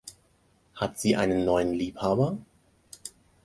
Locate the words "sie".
0.99-1.15